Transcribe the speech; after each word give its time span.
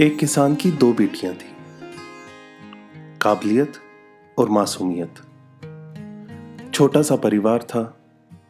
एक 0.00 0.18
किसान 0.18 0.54
की 0.54 0.70
दो 0.70 0.92
बेटियाँ 0.92 1.34
थी। 1.34 1.54
काबिलियत 3.22 3.72
और 4.38 4.48
मासूमियत। 4.48 5.14
छोटा 6.74 7.02
सा 7.02 7.16
परिवार 7.16 7.62
था 7.62 8.00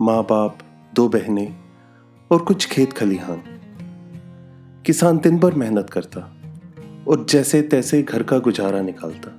माँ 0.01 0.23
बाप 0.23 0.59
दो 0.95 1.09
बहनें 1.09 1.57
और 2.33 2.43
कुछ 2.43 2.67
खेत 2.67 2.93
खलिहान 2.93 3.43
किसान 4.87 5.19
दिन 5.19 5.39
भर 5.39 5.55
मेहनत 5.55 5.91
करता 5.91 6.21
और 7.09 7.27
जैसे 7.29 7.63
तैसे 7.63 8.03
घर 8.03 8.23
का 8.23 8.39
गुजारा 8.39 8.81
निकालता। 8.81 9.39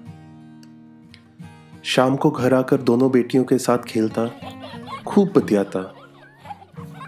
शाम 1.83 2.15
को 2.15 2.31
घर 2.31 2.53
आकर 2.53 2.81
दोनों 2.81 3.11
बेटियों 3.11 3.43
के 3.43 3.57
साथ 3.57 3.77
खेलता, 3.77 4.27
खूब 5.07 5.33
बतियाता 5.37 5.95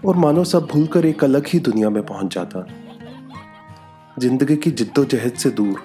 और 0.06 0.16
मानो 0.16 0.44
सब 0.44 0.66
भूलकर 0.66 1.06
एक 1.06 1.24
अलग 1.24 1.46
ही 1.46 1.58
दुनिया 1.58 1.90
में 1.90 2.06
पहुँच 2.06 2.34
जाता। 2.34 2.66
ज़िंदगी 4.18 4.56
की 4.56 4.70
जिद्दोजहद 4.70 5.32
से 5.32 5.50
दूर। 5.50 5.82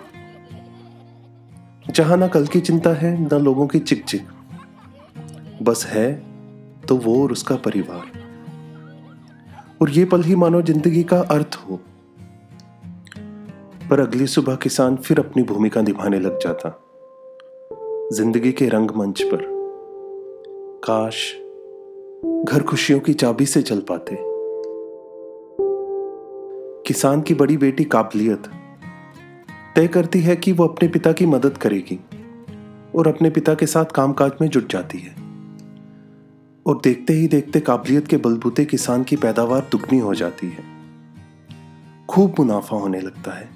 जहाँ 1.89 2.17
ना 2.17 2.27
कल 2.27 2.47
की 2.47 2.59
चिंता 2.59 2.89
है, 2.89 3.21
ना 3.21 3.37
लोगों 3.37 3.67
की 3.67 3.79
चिक 3.79 4.03
चिक 4.05 4.27
बस 5.61 5.85
है 5.85 6.13
तो 6.87 6.97
वो 6.97 7.23
और 7.23 7.31
उसका 7.31 7.55
परिवार। 7.55 8.19
और 9.81 9.89
ये 9.89 10.05
पल 10.05 10.23
ही 10.23 10.35
मानो 10.35 10.61
ज़िंदगी 10.61 11.03
का 11.03 11.19
अर्थ 11.21 11.55
हो। 11.55 11.79
पर 13.89 13.99
अगली 13.99 14.27
सुबह 14.27 14.55
किसान 14.55 14.95
फिर 14.95 15.19
अपनी 15.19 15.43
भूमिका 15.43 15.81
निभाने 15.81 16.19
लग 16.19 16.39
जाता। 16.39 16.77
ज़िंदगी 18.13 18.51
के 18.51 18.67
रंगमंच 18.69 19.21
पर। 19.21 19.45
काश 20.83 21.33
घर 22.45 22.63
खुशियों 22.63 22.99
की 22.99 23.13
चाबी 23.13 23.45
से 23.45 23.61
चल 23.61 23.79
पाते। 23.79 24.30
किसान 26.91 27.21
की 27.21 27.33
बड़ी 27.33 27.57
बेटी 27.57 27.83
काबलियत 27.83 28.43
तय 29.75 29.87
करती 29.87 30.21
है 30.21 30.35
कि 30.35 30.51
वो 30.51 30.67
अपने 30.67 30.89
पिता 30.89 31.11
की 31.11 31.25
मदद 31.25 31.57
करेगी 31.57 31.99
और 32.95 33.07
अपने 33.07 33.29
पिता 33.29 33.53
के 33.53 33.65
साथ 33.65 33.85
कामकाज 33.85 34.31
में 34.41 34.47
जुट 34.47 34.71
जाती 34.71 34.99
है। 34.99 35.15
और 36.67 36.81
देखते 36.83 37.13
ही 37.13 37.27
देखते 37.27 37.59
काबलियत 37.59 38.07
के 38.07 38.17
बलबूते 38.17 38.65
किसान 38.65 39.03
की 39.03 39.15
पैदावार 39.15 39.69
दुगनी 39.71 39.99
हो 39.99 40.15
जाती 40.15 40.47
है। 40.47 40.63
खूब 42.09 42.35
मुनाफा 42.39 42.77
होने 42.77 43.01
लगता 43.01 43.39
है। 43.39 43.49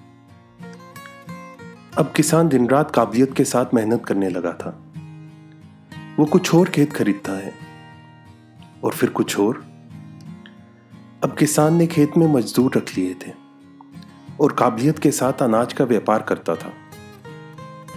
अब 1.97 2.13
किसान 2.15 2.49
दिन 2.49 2.67
रात 2.67 2.91
काबलियत 2.91 3.33
के 3.33 3.43
साथ 3.43 3.65
मेहनत 3.73 4.05
करने 4.05 4.29
लगा 4.29 4.53
था। 4.53 4.83
वो 6.19 6.25
कुछ 6.25 6.55
और 6.55 6.69
खेत 6.69 6.93
खरीदता 6.93 7.31
है 7.31 7.53
और 8.83 8.91
फिर 8.91 9.09
कुछ 9.09 9.39
और 9.39 9.74
अब 11.25 11.35
किसान 11.35 11.75
ने 11.75 11.87
खेत 11.87 12.17
में 12.17 12.27
मजदूर 12.27 12.71
रख 12.77 12.97
लिए 12.97 13.13
थे 13.13 13.31
और 14.41 14.51
काबिलियत 14.51 14.99
के 14.99 15.11
साथ 15.11 15.33
अनाज 15.33 15.73
का 15.73 15.85
व्यापार 15.85 16.21
करता 16.21 16.55
था। 16.55 16.69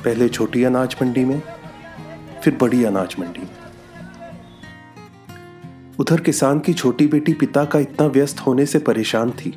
पहले 0.04 0.28
छोटी 0.28 0.64
अनाज 0.64 0.96
मंडी 1.02 1.24
में, 1.24 1.42
फिर 2.44 2.56
बड़ी 2.56 2.84
अनाज 2.84 3.16
मंडी 3.20 3.40
में। 3.40 3.56
उधर 5.98 6.20
किसान 6.20 6.58
की 6.58 6.74
छोटी 6.74 7.06
बेटी 7.06 7.32
पिता 7.32 7.64
का 7.64 7.78
इतना 7.78 8.06
व्यस्त 8.06 8.40
होने 8.40 8.66
से 8.66 8.78
परेशान 8.78 9.30
थी, 9.30 9.50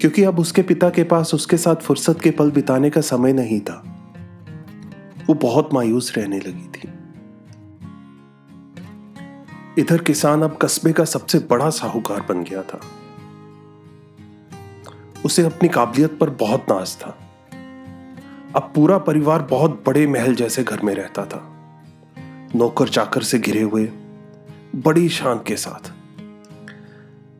क्योंकि 0.00 0.22
अब 0.22 0.38
उसके 0.38 0.62
पिता 0.62 0.90
के 0.90 1.04
पास 1.04 1.34
उसके 1.34 1.56
साथ 1.56 1.76
फुर्सत 1.76 2.20
के 2.20 2.30
पल 2.30 2.50
बिताने 2.50 2.90
का 2.90 3.00
समय 3.00 3.32
नहीं 3.32 3.60
था। 3.60 3.82
वो 5.26 5.34
बहुत 5.34 5.74
मायूस 5.74 6.12
रहने 6.18 6.38
लगी 6.38 6.68
थी। 6.68 6.95
इधर 9.78 9.98
किसान 9.98 10.42
अब 10.42 10.58
कस्बे 10.62 10.92
का 10.92 11.04
सबसे 11.04 11.38
बड़ा 11.38 11.70
साहूकार 11.70 12.20
बन 12.20 12.44
गया 12.44 12.62
था। 12.62 12.80
उसे 15.24 15.42
अपनी 15.42 15.68
काबिलियत 15.68 16.18
पर 16.18 16.30
बहुत 16.30 16.66
नाज 16.70 16.96
था। 16.96 17.18
अब 18.56 18.72
पूरा 18.74 18.98
परिवार 18.98 19.42
बहुत 19.42 19.82
बड़े 19.86 20.06
महल 20.06 20.34
जैसे 20.34 20.64
घर 20.64 20.80
में 20.80 20.94
रहता 20.94 21.24
था। 21.24 21.42
नौकर 22.54 22.88
चाकर 22.88 23.22
से 23.22 23.38
घिरे 23.38 23.62
हुए, 23.62 23.84
बड़ी 24.76 25.08
शान 25.08 25.38
के 25.38 25.56
साथ। 25.56 25.92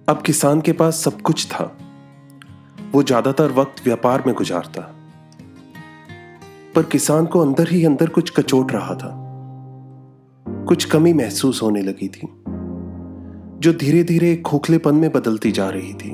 अब 0.09 0.23
किसान 0.23 0.61
के 0.61 0.73
पास 0.73 0.97
सब 0.97 1.21
कुछ 1.21 1.47
था। 1.47 1.79
वो 2.93 3.03
ज़्यादातर 3.03 3.53
वक्त 3.53 3.85
व्यापार 3.85 4.23
में 4.27 4.35
गुजारता। 4.35 4.81
पर 6.75 6.83
किसान 6.83 7.27
को 7.27 7.41
अंदर 7.41 7.69
ही 7.69 7.85
अंदर 7.85 8.09
कुछ 8.09 8.31
कचोट 8.31 8.73
रहा 8.73 8.95
था। 8.95 9.26
कुछ 10.69 10.84
कमी 10.84 11.12
महसूस 11.12 11.62
होने 11.62 11.82
लगी 11.82 12.09
थी, 12.09 12.28
जो 13.60 13.72
धीरे 13.72 14.03
धीरे 14.04 14.37
खोखलेपन 14.37 14.94
में 14.94 15.10
बदलती 15.12 15.53
जा 15.53 15.69
रही 15.71 15.93
थी। 15.94 16.10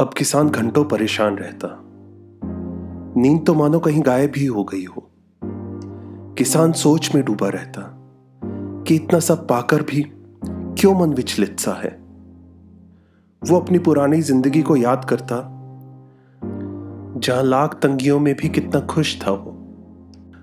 अब 0.00 0.10
किसान 0.16 0.48
घंटों 0.48 0.84
परेशान 0.84 1.36
रहता। 1.36 1.68
नींद 3.16 3.44
तो 3.46 3.54
मानो 3.54 3.78
कहीं 3.78 4.02
गायब 4.06 4.32
ही 4.36 4.46
हो 4.46 4.64
गई 4.64 4.84
हो। 4.84 5.10
किसान 6.38 6.72
सोच 6.72 7.14
में 7.14 7.24
डूबा 7.24 7.48
रहता 7.48 7.82
कि 8.86 8.94
इतना 8.94 9.18
सब 9.20 9.46
पाकर 9.48 9.82
भी 9.82 10.02
क्यों 10.78 10.94
मन 10.94 11.12
विचलित 11.14 11.60
सा 11.60 11.72
है? 11.72 11.90
वो 13.42 13.60
अपनी 13.60 13.78
पुरानी 13.78 14.20
ज़िंदगी 14.22 14.62
को 14.62 14.76
याद 14.76 15.04
करता, 15.04 15.36
जहाँ 17.18 17.42
लाख 17.42 17.74
तंगियों 17.82 18.18
में 18.20 18.34
भी 18.34 18.48
कितना 18.48 18.80
खुश 18.80 19.20
था 19.26 19.30
वो। 19.30 19.51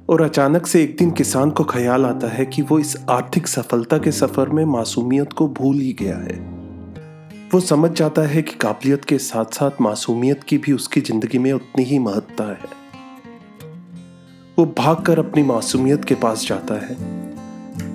और 0.10 0.22
अचानक 0.22 0.68
से 0.68 0.84
एक 0.84 0.96
दिन 0.98 1.12
किसान 1.12 1.52
को 1.52 1.64
ख्याल 1.64 2.06
आता 2.06 2.28
है 2.28 2.46
कि 2.46 2.62
वो 2.62 2.80
इस 2.80 2.96
आर्थिक 3.10 3.48
सफलता 3.48 3.98
के 3.98 4.12
सफ़र 4.12 4.50
में 4.50 4.66
मासूमियत 4.66 5.34
को 5.34 5.48
भूल 5.48 5.76
ही 5.76 5.94
गया 5.94 6.18
है। 6.18 6.38
वो 7.54 7.60
समझ 7.60 7.92
जाता 7.92 8.22
है 8.22 8.42
कि 8.42 8.56
काबिलियत 8.56 9.06
के 9.06 9.18
साथ 9.18 9.46
साथ 9.46 9.82
मासूमियत 9.82 10.44
की 10.44 10.58
भी 10.58 10.74
उसकी 10.74 11.02
ज़िंदगी 11.02 11.38
में 11.38 11.52
उतनी 11.54 11.84
ही 11.84 12.00
महत्ता 12.00 12.44
है। 12.44 12.70
वो 14.60 14.66
भागकर 14.78 15.20
अपनी 15.20 15.44
मासूमियत 15.44 16.06
के 16.06 16.16
पास 16.16 16.46
जाता 16.48 16.74
है 16.74 16.96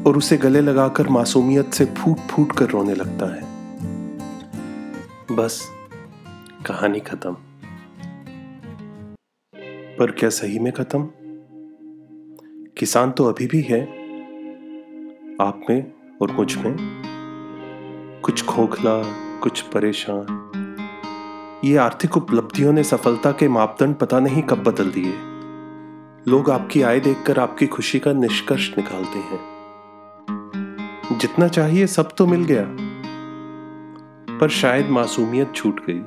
और 0.07 0.17
उसे 0.17 0.37
गले 0.37 0.61
लगाकर 0.61 1.09
मासूमियत 1.09 1.75
से 1.75 1.85
फूट 1.85 2.19
फूट 2.19 2.53
कर 2.53 2.71
रोने 2.71 2.95
लगता 2.95 3.35
है। 3.35 3.43
बस, 5.37 5.61
कहानी 6.67 7.01
खत्म। 7.01 7.37
पर 9.99 10.11
क्या 10.11 10.31
सही 10.31 10.59
में 10.59 10.73
खत्म? 10.73 11.09
किसान 12.79 13.11
तो 13.11 13.25
अभी 13.25 13.47
भी 13.47 13.61
है। 13.61 13.83
आप 15.41 15.61
में 15.71 15.93
और 16.23 16.33
मुझमें 16.33 16.77
कुछ 18.25 18.45
खोखला, 18.45 19.03
कुछ 19.39 19.61
परेशान। 19.61 20.51
ये 21.65 21.77
आर्थिक 21.77 22.17
उपलब्धियों 22.17 22.73
ने 22.73 22.83
सफलता 22.83 23.33
के 23.33 23.49
मापदंड 23.49 23.95
पता 23.95 24.21
नहीं 24.21 24.43
कब 24.43 24.63
बदल 24.63 24.91
दिए। 24.91 25.13
लोग 26.29 26.51
आपकी 26.51 26.83
आय 26.83 27.01
देखकर 27.01 27.39
आपकी 27.39 27.67
खुशी 27.67 27.99
का 27.99 28.13
निष्कर्ष 28.13 28.71
निकालते 28.79 29.19
हैं। 29.19 29.41
जितना 31.13 31.49
चाहिए 31.49 31.87
सब 31.87 32.09
तो 32.19 32.27
मिल 32.27 32.45
गया। 32.45 32.65
पर 34.39 34.49
शायद 34.49 34.89
मासूमियत 34.89 35.53
छूट 35.55 35.81
गई। 35.91 36.01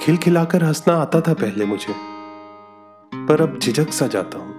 खिलखिलाकर 0.00 0.64
हंसना 0.64 0.94
आता 0.94 1.20
था 1.20 1.34
पहले 1.34 1.66
मुझे। 1.66 1.94
पर 3.26 3.40
अब 3.40 3.58
झिझक 3.58 3.88
सा 3.88 4.06
जाता 4.06 4.38
हूँ। 4.38 4.57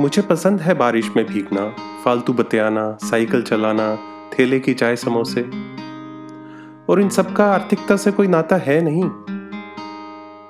मुझे 0.00 0.22
पसंद 0.22 0.60
है 0.60 0.74
बारिश 0.74 1.10
में 1.16 1.26
भीगना, 1.26 1.64
फालतू 2.04 2.32
बतियाना, 2.32 2.98
साइकिल 3.02 3.42
चलाना, 3.42 3.98
थेले 4.32 4.60
की 4.60 4.74
चाय 4.74 4.96
समोसे। 4.96 5.40
और 6.88 7.00
इन 7.00 7.08
सब 7.08 7.32
का 7.34 7.46
आर्थिकता 7.46 7.96
से 7.96 8.12
कोई 8.12 8.26
नाता 8.26 8.56
है 8.56 8.80
नहीं। 8.80 9.04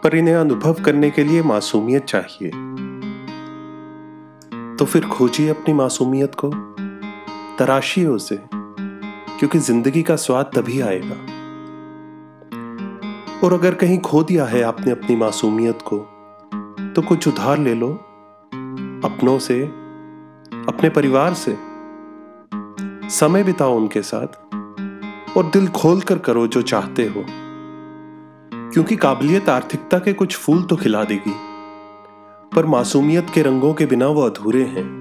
पर 0.03 0.14
इन्हें 0.14 0.34
अनुभव 0.34 0.82
करने 0.84 1.10
के 1.10 1.25
लिए 1.25 1.42
मासूमियत 1.42 2.04
चाहिए। 2.04 2.50
तो 4.76 4.84
फिर 4.84 5.06
खोजिए 5.06 5.48
अपनी 5.48 5.75
मासूमियत 5.75 6.34
को 6.34 6.50
तराशिए 7.59 8.06
उसे 8.06 8.41
क्योंकि 8.53 9.59
ज़िंदगी 9.59 10.03
का 10.03 10.16
स्वाद 10.16 10.50
तभी 10.54 10.80
आएगा। 10.80 11.16
और 13.44 13.53
अगर 13.53 13.74
कहीं 13.74 13.98
खो 13.98 14.22
दिया 14.22 14.44
है 14.44 14.62
आपने 14.62 14.92
अपनी 14.92 15.16
मासूमियत 15.16 15.78
को 15.83 15.98
तो 16.94 17.03
कुछ 17.03 17.28
उधार 17.28 17.59
ले 17.59 17.74
लो। 17.74 17.89
अपनों 19.04 19.39
से, 19.39 19.62
अपने 20.68 20.89
परिवार 20.89 21.34
से। 21.34 21.56
समय 23.10 23.45
बिताओ 23.45 23.77
उनके 23.77 24.03
साथ 24.03 24.27
और 25.36 25.50
दिल 25.53 25.68
खोल 25.68 26.00
कर 26.00 26.18
करो 26.18 26.47
जो 26.47 26.62
चाहते 26.62 27.06
हो, 27.06 27.24
क्योंकि 28.53 28.97
काबिलियत 28.97 29.48
आर्थिकता 29.48 29.98
के 29.98 30.12
कुछ 30.12 30.36
फूल 30.36 30.62
तो 30.62 30.77
खिला 30.77 31.04
देगी। 31.04 31.34
पर 32.56 32.66
मासूमियत 32.66 33.27
के 33.34 33.42
रंगों 33.42 33.74
के 33.74 33.86
बिना 33.86 34.06
वो 34.06 34.22
अधूरे 34.22 34.62
हैं। 34.65 34.97